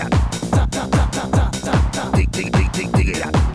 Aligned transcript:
it 0.00 0.14
out. 0.14 0.22
Dig, 2.14 2.32
dig, 2.32 2.52
dig, 2.52 2.72
dig, 2.72 2.92
dig 2.92 3.08
it 3.08 3.26
out. 3.26 3.49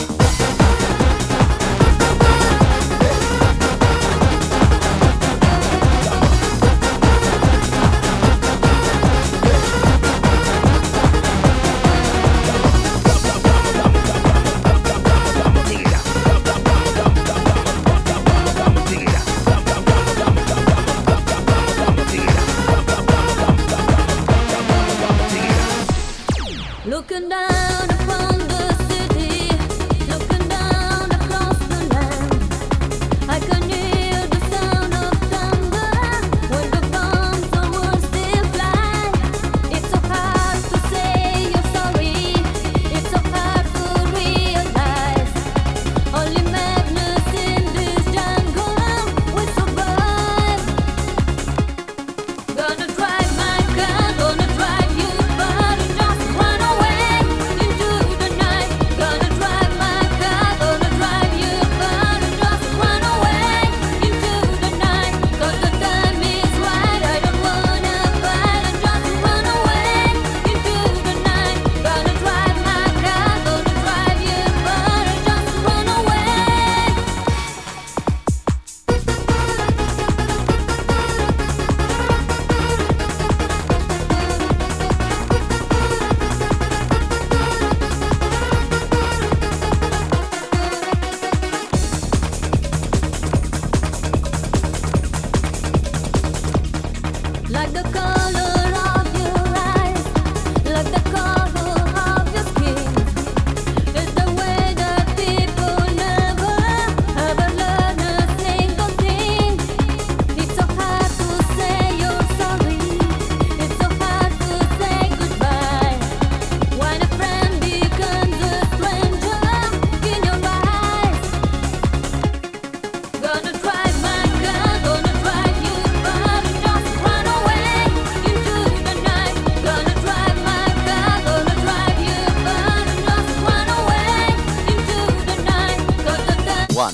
One. 136.75 136.93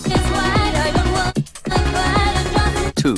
Two. 2.98 3.16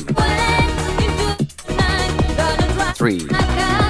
Three. 2.95 3.82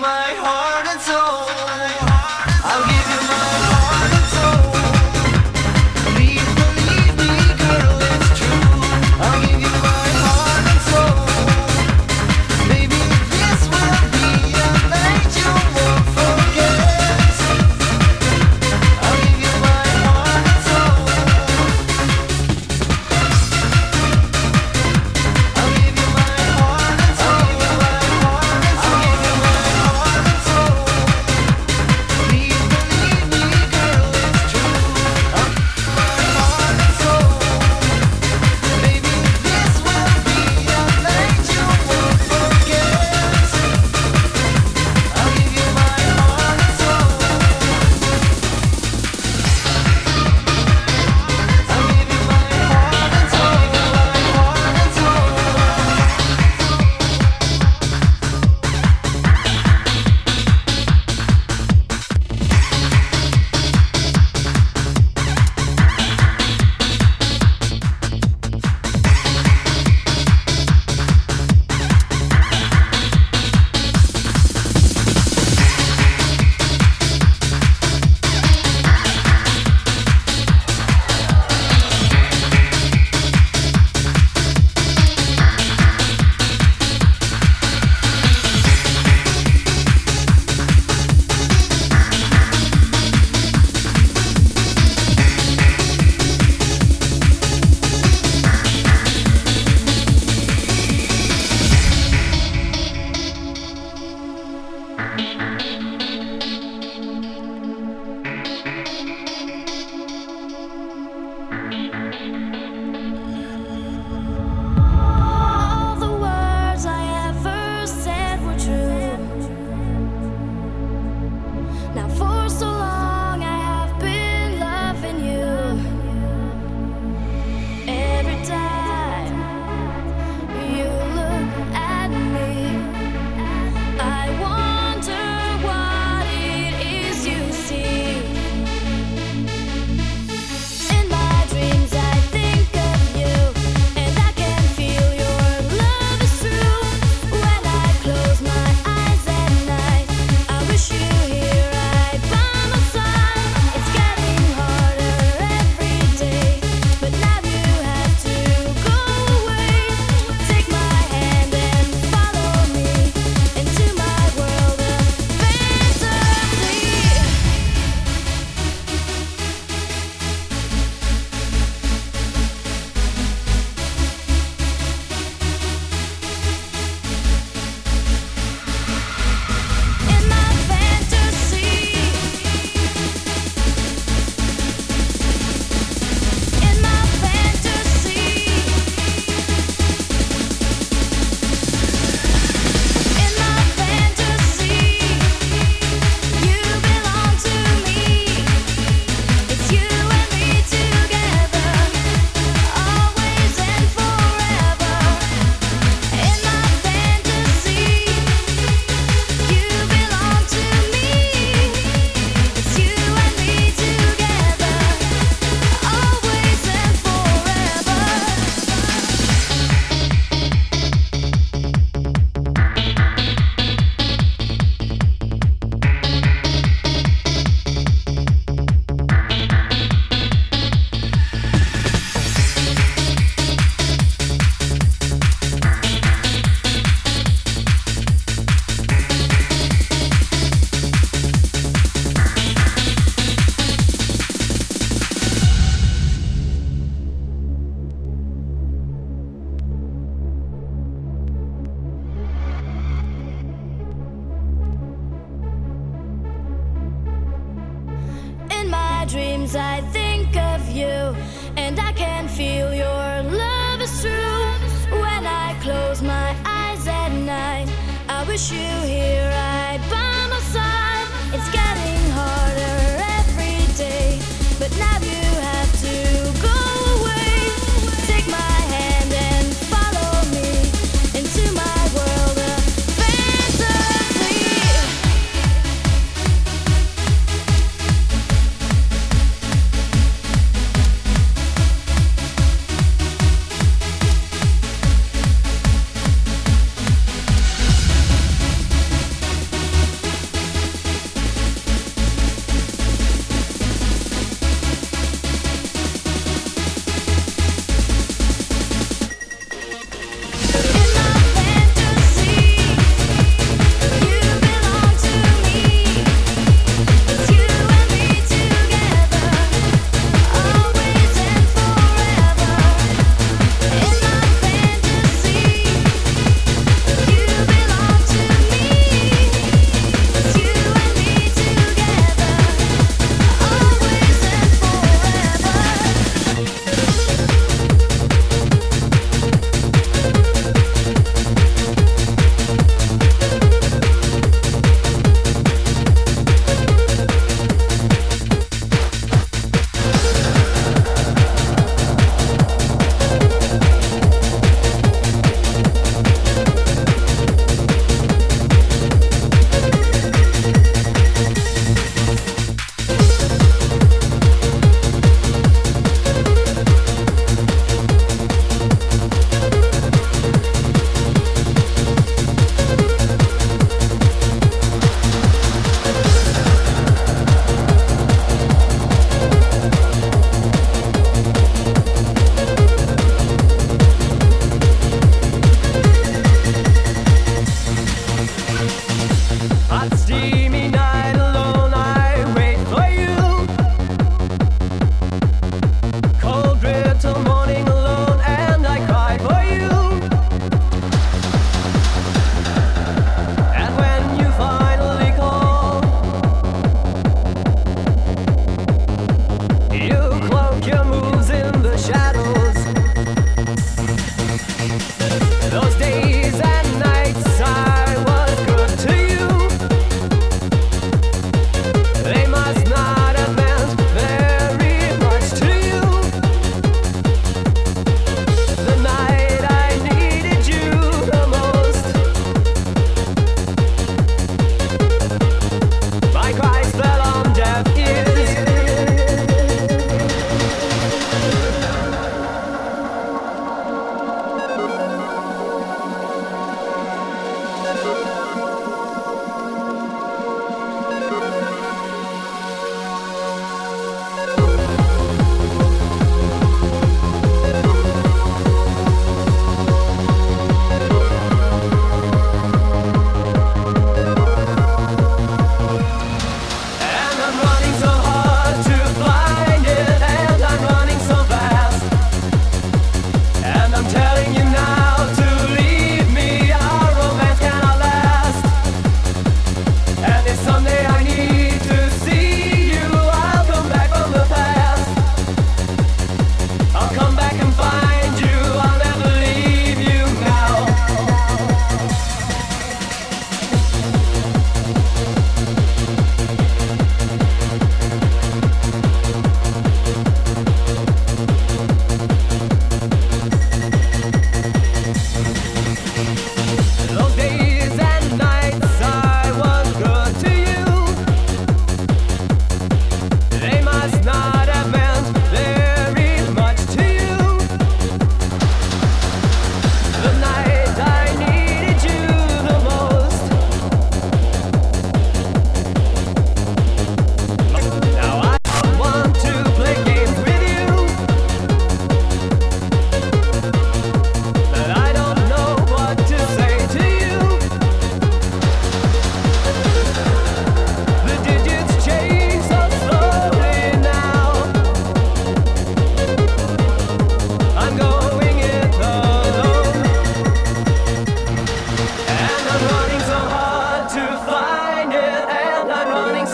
my 0.00 0.32
heart 0.40 0.86
and 0.86 1.00
soul. 1.00 1.69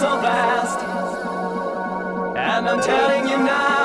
so 0.01 0.20
vast, 0.20 0.80
And 2.36 2.68
I'm 2.68 2.80
telling 2.82 3.28
you 3.28 3.38
now. 3.38 3.75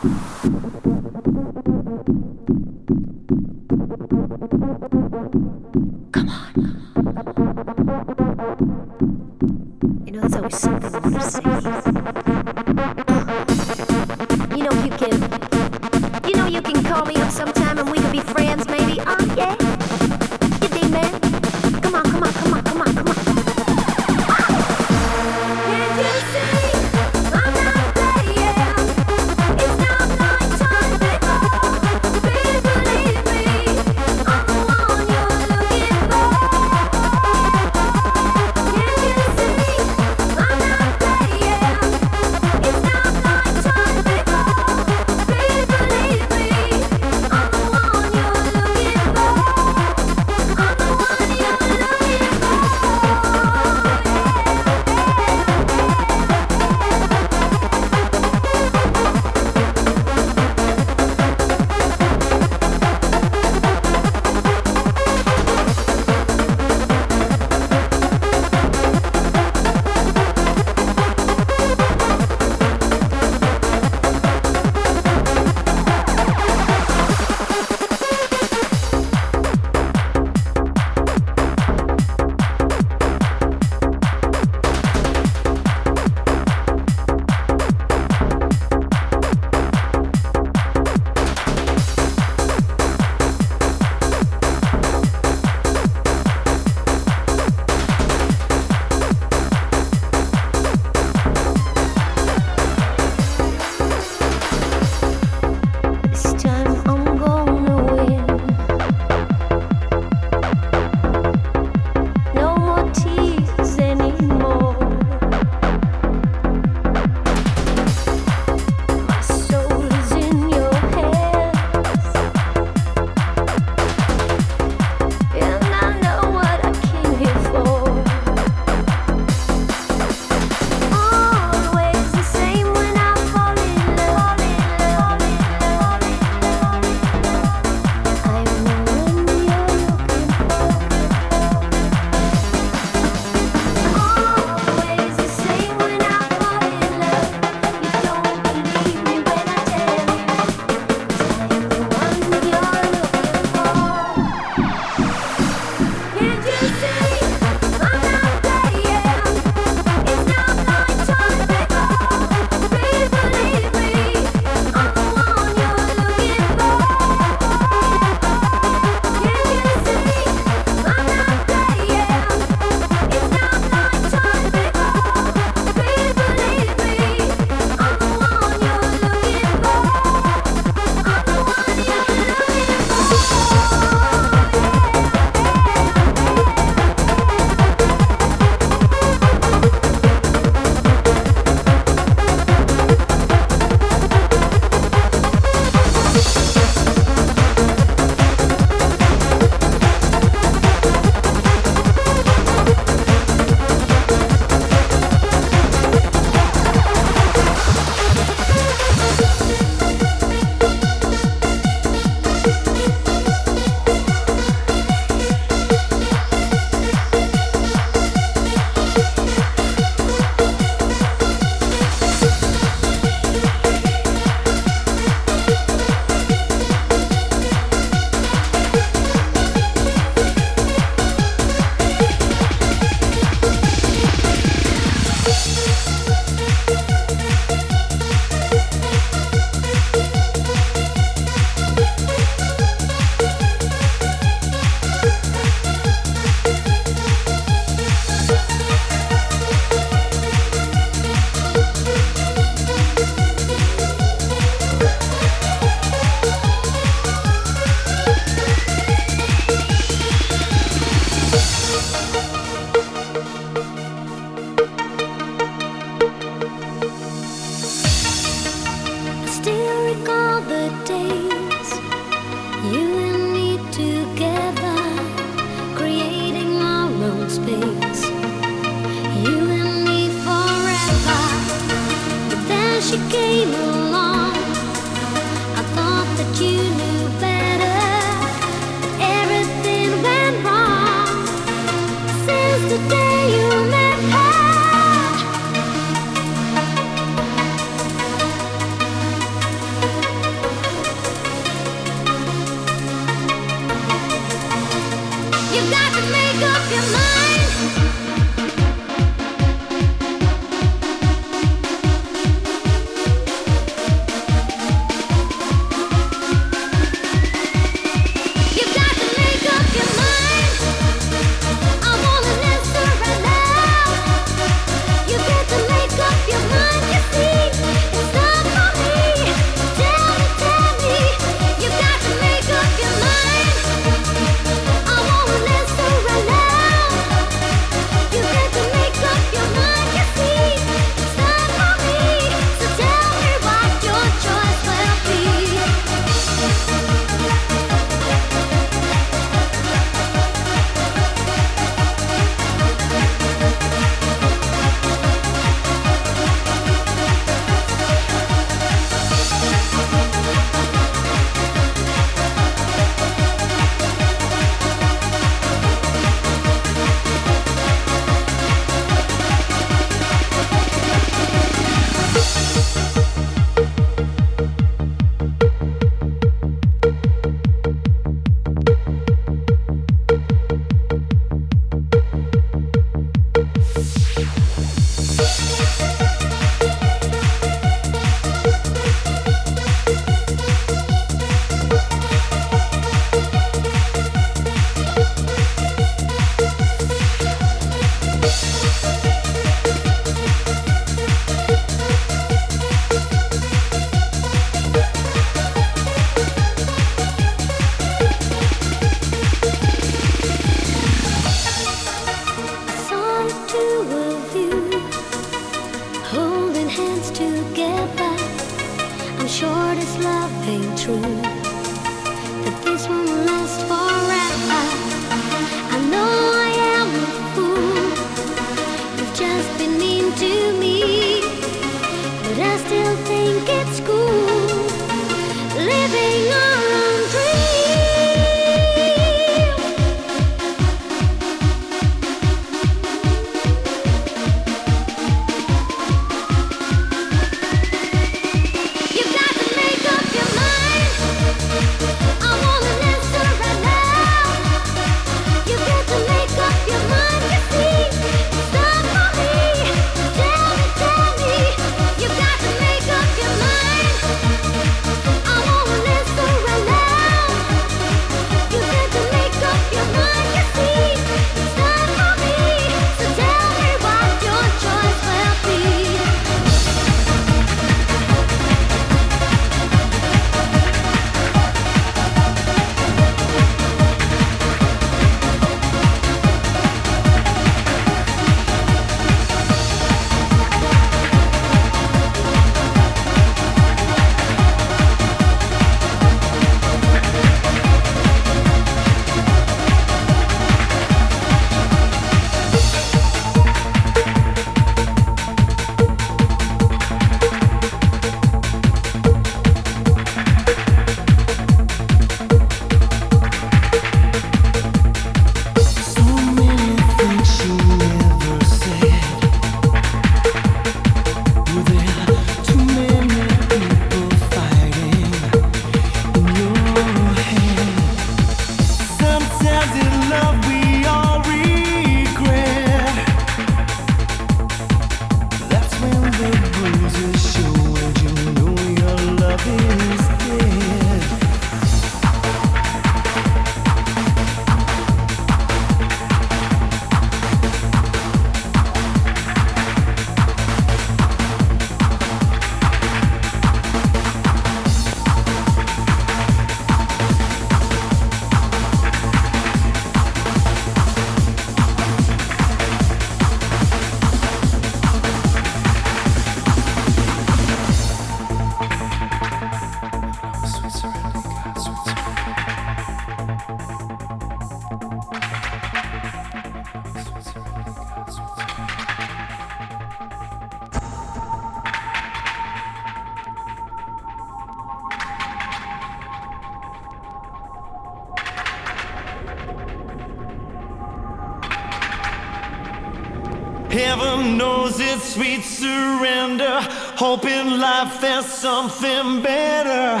Hope 597.02 597.24
in 597.24 597.58
life 597.58 598.00
there's 598.00 598.26
something 598.26 599.22
better. 599.22 600.00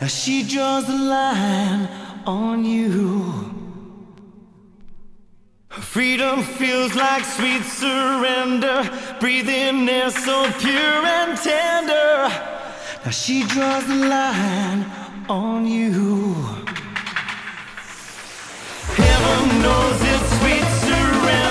As 0.00 0.14
she 0.14 0.42
draws 0.42 0.86
the 0.86 0.96
line 0.96 1.88
on 2.26 2.62
you. 2.62 3.54
Freedom 5.68 6.42
feels 6.42 6.94
like 6.94 7.24
sweet 7.24 7.62
surrender. 7.62 8.78
Breathing 9.18 9.88
air 9.88 10.10
so 10.10 10.50
pure 10.58 11.04
and 11.18 11.38
tender. 11.38 12.28
Now 13.04 13.10
she 13.10 13.42
draws 13.44 13.86
the 13.86 13.94
line 13.94 14.84
on 15.28 15.66
you. 15.66 16.69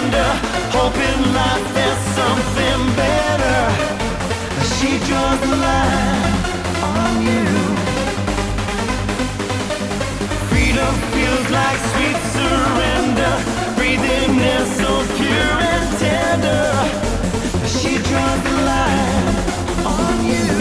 Surrender. 0.09 0.29
Hope 0.71 0.95
life 1.33 1.73
there's 1.73 2.03
something 2.17 2.95
better. 2.95 3.59
She 4.75 4.97
draws 5.07 5.39
the 5.39 5.55
line 5.55 6.33
on 6.83 7.21
you. 7.27 7.45
Freedom 10.49 10.93
feels 11.13 11.49
like 11.51 11.79
sweet 11.91 12.19
surrender. 12.35 13.33
Breathing 13.75 14.39
air 14.39 14.65
so 14.79 14.91
pure 15.17 15.55
and 15.73 15.87
tender. 15.99 16.65
She 17.67 17.97
draws 18.09 18.41
the 18.43 18.55
line 18.71 19.35
on 19.85 20.25
you. 20.25 20.58